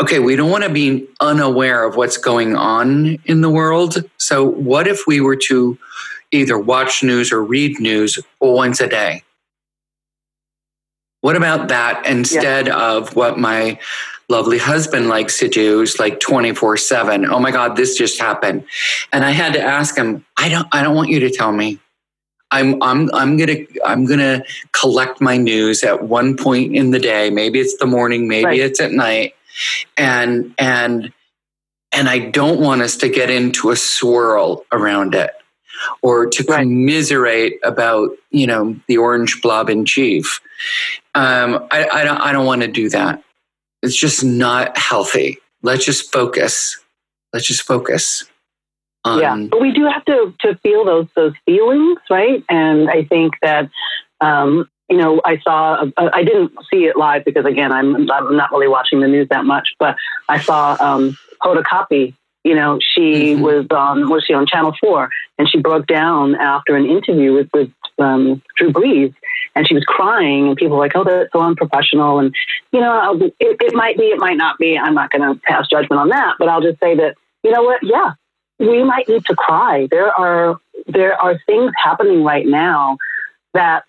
[0.00, 4.04] okay, we don't want to be unaware of what's going on in the world.
[4.18, 5.78] So, what if we were to
[6.32, 9.22] either watch news or read news once a day?
[11.20, 12.76] What about that instead yeah.
[12.76, 13.78] of what my
[14.28, 18.64] lovely husband likes to do is like 24 7 oh my god this just happened
[19.12, 21.78] and i had to ask him i don't i don't want you to tell me
[22.50, 27.28] I'm I'm I'm gonna I'm gonna collect my news at one point in the day.
[27.28, 28.60] Maybe it's the morning, maybe right.
[28.60, 29.34] it's at night,
[29.96, 31.12] and and
[31.92, 35.32] and I don't want us to get into a swirl around it
[36.02, 36.60] or to right.
[36.60, 40.40] commiserate about you know the orange blob in chief.
[41.14, 43.22] Um, I, I don't I don't want to do that.
[43.86, 45.38] It's just not healthy.
[45.62, 46.76] Let's just focus.
[47.32, 48.24] Let's just focus.
[49.04, 52.42] Um, yeah, but we do have to to feel those those feelings, right?
[52.50, 53.70] And I think that
[54.20, 58.50] um, you know I saw I didn't see it live because again I'm I'm not
[58.50, 59.96] really watching the news that much, but
[60.28, 62.14] I saw um, Hoda Kotb.
[62.46, 63.42] You know, she mm-hmm.
[63.42, 67.48] was on was she on Channel Four, and she broke down after an interview with
[67.52, 69.12] with um, Drew Brees,
[69.56, 72.32] and she was crying, and people were like, "Oh, that's so unprofessional." And
[72.70, 74.78] you know, it, it might be, it might not be.
[74.78, 77.64] I'm not going to pass judgment on that, but I'll just say that you know
[77.64, 77.80] what?
[77.82, 78.12] Yeah,
[78.60, 79.88] we might need to cry.
[79.90, 82.98] There are there are things happening right now
[83.54, 83.86] that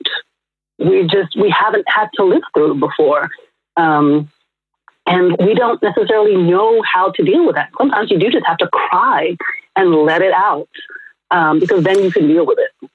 [0.80, 3.30] we just we haven't had to live through before.
[3.76, 4.32] Um,
[5.08, 7.70] and we don't necessarily know how to deal with that.
[7.78, 9.36] Sometimes you do just have to cry
[9.76, 10.70] and let it out
[11.32, 12.90] um, because then you can deal with it.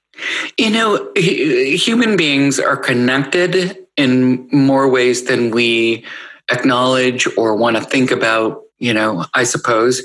[0.57, 6.05] You know, human beings are connected in more ways than we
[6.51, 10.03] acknowledge or want to think about you know, I suppose.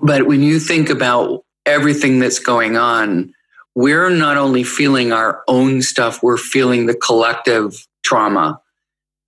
[0.00, 3.32] But when you think about everything that's going on,
[3.76, 8.60] we're not only feeling our own stuff, we're feeling the collective trauma,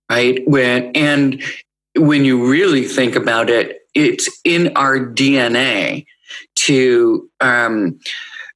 [0.09, 0.45] right?
[0.45, 1.41] When, and
[1.99, 6.05] when you really think about it, it's in our DNA
[6.55, 7.99] to, um,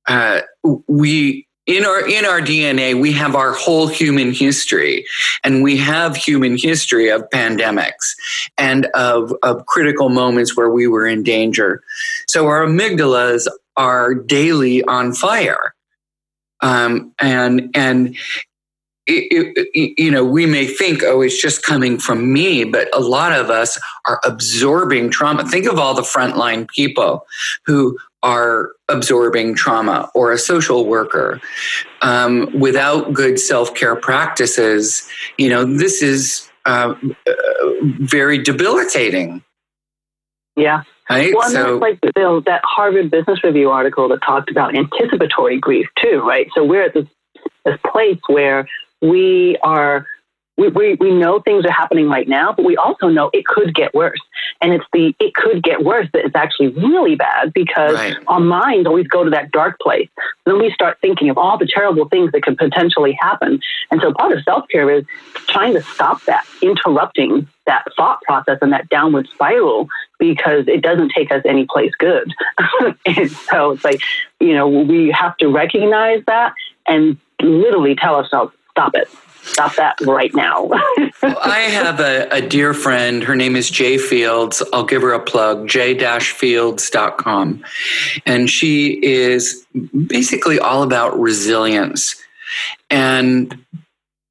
[0.07, 0.41] uh,
[0.87, 5.05] we, in our in our DNA, we have our whole human history,
[5.45, 8.15] and we have human history of pandemics
[8.57, 11.81] and of, of critical moments where we were in danger.
[12.27, 15.73] So our amygdalas are daily on fire,
[16.59, 18.17] um, and and
[19.07, 23.01] it, it, you know, we may think, oh, it's just coming from me, but a
[23.01, 25.45] lot of us are absorbing trauma.
[25.45, 27.25] Think of all the frontline people
[27.65, 31.41] who are absorbing trauma or a social worker.
[32.01, 36.95] Um, without good self-care practices you know this is uh,
[37.27, 37.33] uh,
[37.99, 39.43] very debilitating.
[40.55, 40.83] Yeah.
[41.09, 41.33] Right?
[41.35, 46.23] Well, so, like the, that harvard business review article that talked about anticipatory grief too
[46.25, 46.47] right?
[46.55, 47.07] So we're at this
[47.65, 48.67] this place where
[49.03, 50.07] we are
[50.55, 53.73] we, we, we know things are happening right now, but we also know it could
[53.73, 54.19] get worse.
[54.61, 58.15] And it's the it could get worse that it's actually really bad because right.
[58.27, 60.09] our minds always go to that dark place.
[60.45, 63.59] Then we start thinking of all the terrible things that could potentially happen.
[63.89, 65.05] And so part of self care is
[65.47, 69.87] trying to stop that, interrupting that thought process and that downward spiral
[70.19, 72.31] because it doesn't take us any place good.
[73.05, 74.01] and so it's like,
[74.39, 76.53] you know, we have to recognize that
[76.87, 79.07] and literally tell ourselves, stop it
[79.43, 80.69] stop that right now.
[81.21, 83.23] I have a, a, dear friend.
[83.23, 84.63] Her name is Jay Fields.
[84.73, 87.63] I'll give her a plug, j-fields.com.
[88.25, 89.65] And she is
[90.07, 92.15] basically all about resilience.
[92.89, 93.63] And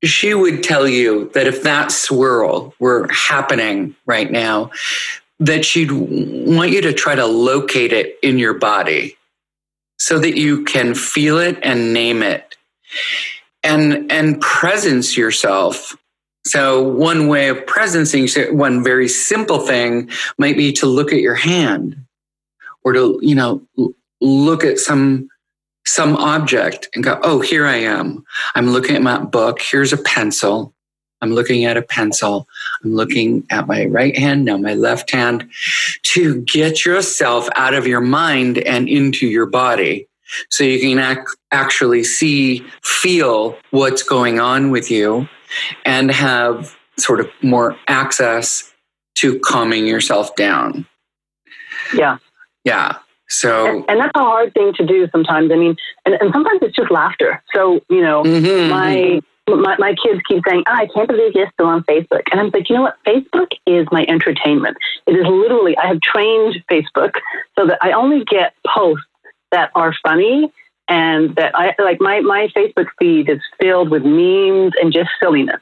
[0.03, 4.71] she would tell you that if that swirl were happening right now,
[5.39, 9.17] that she'd want you to try to locate it in your body
[9.99, 12.57] so that you can feel it and name it
[13.63, 15.97] and and presence yourself.
[16.47, 21.37] So one way of presencing one very simple thing might be to look at your
[21.37, 21.97] hand
[22.85, 23.63] or to you know
[24.21, 25.29] look at some
[25.85, 28.25] some object and go oh here i am.
[28.55, 29.61] I'm looking at my book.
[29.61, 30.75] Here's a pencil.
[31.21, 32.49] I'm looking at a pencil.
[32.83, 35.49] I'm looking at my right hand now my left hand
[36.03, 40.09] to get yourself out of your mind and into your body
[40.51, 45.29] so you can ac- actually see, feel what's going on with you,
[45.85, 48.73] and have sort of more access
[49.17, 50.87] to calming yourself down.
[51.95, 52.19] Yeah.
[52.65, 52.99] Yeah.
[53.29, 55.51] So, and, and, that's a hard thing to do sometimes.
[55.51, 57.43] I mean, and, and sometimes it's just laughter.
[57.55, 59.61] So, you know, mm-hmm, my, mm-hmm.
[59.63, 62.23] my, my kids keep saying, oh, I can't believe you're still on Facebook.
[62.31, 62.99] And I'm like, you know what?
[63.07, 64.77] Facebook is my entertainment.
[65.07, 67.15] It is literally, I have trained Facebook
[67.59, 69.07] so that I only get posts
[69.53, 70.53] that are funny
[70.89, 75.61] and that I like my, my Facebook feed is filled with memes and just silliness.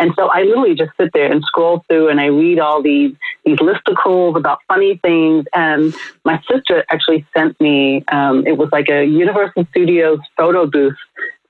[0.00, 3.16] And so I literally just sit there and scroll through and I read all these
[3.44, 5.46] these listicles about funny things.
[5.52, 5.92] And
[6.24, 10.96] my sister actually sent me um, it was like a Universal Studios photo booth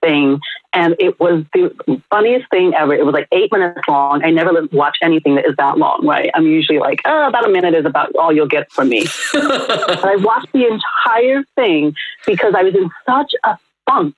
[0.01, 0.41] thing,
[0.73, 2.95] and it was the funniest thing ever.
[2.95, 4.23] It was like eight minutes long.
[4.25, 6.31] I never watch anything that is that long, right?
[6.35, 9.07] I'm usually like, oh, about a minute is about all you'll get from me.
[9.33, 11.95] but I watched the entire thing
[12.27, 14.17] because I was in such a funk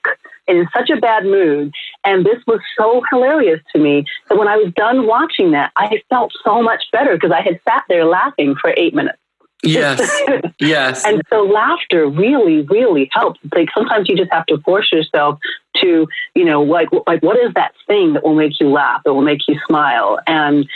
[0.48, 1.72] and in such a bad mood.
[2.04, 6.02] And this was so hilarious to me that when I was done watching that, I
[6.08, 9.18] felt so much better because I had sat there laughing for eight minutes.
[9.62, 10.22] Yes.
[10.60, 11.04] yes.
[11.04, 13.40] And so laughter really, really helps.
[13.54, 15.38] like sometimes you just have to force yourself
[15.76, 19.14] to, you know, like like what is that thing that will make you laugh, that
[19.14, 20.18] will make you smile?
[20.26, 20.68] And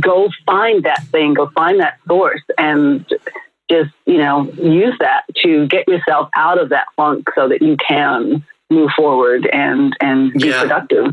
[0.00, 3.06] go find that thing, go find that source and
[3.70, 7.76] just, you know, use that to get yourself out of that funk so that you
[7.76, 10.62] can move forward and and be yeah.
[10.62, 11.10] productive.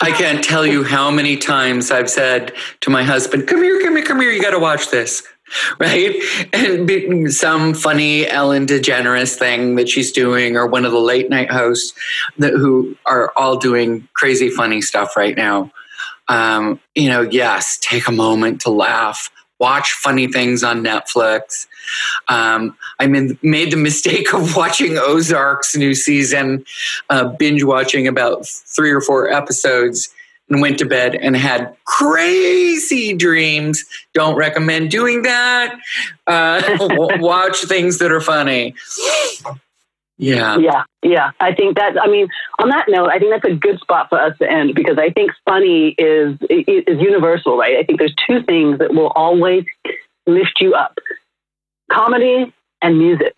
[0.00, 3.96] I can't tell you how many times I've said to my husband, "Come here, come
[3.96, 4.30] here, come here.
[4.30, 5.22] You got to watch this."
[5.80, 6.14] Right,
[6.52, 11.50] and some funny Ellen DeGeneres thing that she's doing, or one of the late night
[11.50, 11.98] hosts
[12.38, 15.70] that who are all doing crazy funny stuff right now.
[16.28, 21.66] Um, you know, yes, take a moment to laugh watch funny things on Netflix.
[22.28, 26.64] Um, I mean, made the mistake of watching Ozark's new season,
[27.10, 30.08] uh, binge watching about three or four episodes,
[30.50, 33.84] and went to bed and had crazy dreams.
[34.14, 35.78] Don't recommend doing that.
[36.26, 36.62] Uh,
[37.18, 38.74] watch things that are funny.
[40.18, 40.58] Yeah.
[40.58, 40.84] Yeah.
[41.02, 41.30] Yeah.
[41.40, 42.28] I think that, I mean,
[42.58, 45.10] on that note, I think that's a good spot for us to end because I
[45.10, 47.76] think funny is, is universal, right?
[47.76, 49.64] I think there's two things that will always
[50.26, 50.98] lift you up
[51.90, 53.34] comedy and music.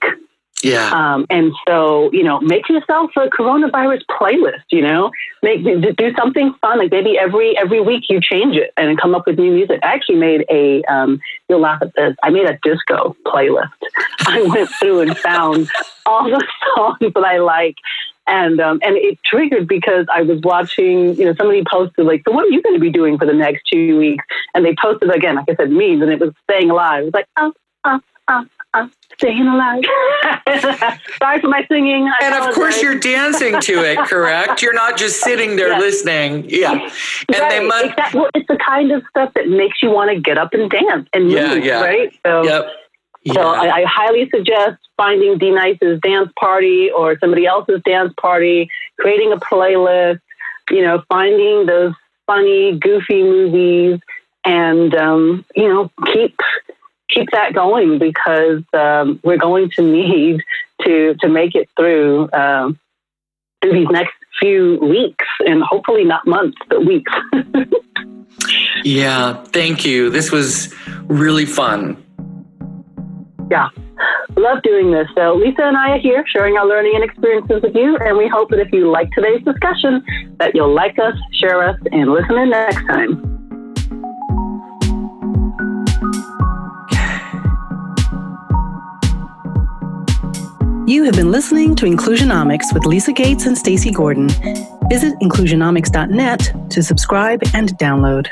[0.62, 0.90] Yeah.
[0.92, 5.10] Um, and so, you know, make yourself a coronavirus playlist, you know,
[5.42, 6.78] make, do something fun.
[6.78, 9.80] Like maybe every, every week you change it and come up with new music.
[9.82, 12.14] I actually made a, um, you'll laugh at this.
[12.22, 13.70] I made a disco playlist.
[14.26, 15.68] I went through and found
[16.06, 16.44] all the
[16.76, 17.76] songs that I like.
[18.26, 22.32] And, um, and it triggered because I was watching, you know, somebody posted like, so
[22.32, 24.24] what are you going to be doing for the next two weeks?
[24.54, 27.02] And they posted again, like I said, memes and it was staying alive.
[27.02, 27.52] It was like, oh,
[27.84, 29.82] oh, oh, I'm staying alive.
[31.18, 32.06] Sorry for my singing.
[32.06, 32.48] I and apologize.
[32.48, 34.62] of course, you're dancing to it, correct?
[34.62, 35.80] You're not just sitting there yes.
[35.80, 36.48] listening.
[36.48, 36.72] Yeah.
[36.72, 36.90] And
[37.30, 37.50] right.
[37.50, 37.84] they must.
[37.86, 38.20] Exactly.
[38.20, 41.08] Well, it's the kind of stuff that makes you want to get up and dance
[41.12, 41.80] and move, yeah, yeah.
[41.80, 42.18] right?
[42.24, 42.66] So, yep.
[43.22, 43.34] Yeah.
[43.34, 48.70] So I, I, highly suggest finding D Nice's dance party or somebody else's dance party,
[48.98, 50.20] creating a playlist,
[50.70, 51.92] you know, finding those
[52.26, 54.00] funny, goofy movies,
[54.44, 56.38] and um, you know, keep
[57.12, 60.40] keep that going because um, we're going to need
[60.82, 62.78] to to make it through um,
[63.60, 67.12] through these next few weeks and hopefully not months but weeks.
[68.84, 70.10] yeah, thank you.
[70.10, 70.74] This was
[71.06, 72.02] really fun.
[73.50, 73.68] Yeah.
[74.36, 75.08] Love doing this.
[75.14, 77.96] So, Lisa and I are here sharing our learning and experiences with you.
[77.98, 80.02] And we hope that if you like today's discussion,
[80.38, 83.39] that you'll like us, share us, and listen in next time.
[90.90, 94.28] You have been listening to Inclusionomics with Lisa Gates and Stacy Gordon.
[94.88, 98.26] Visit inclusionomics.net to subscribe and download.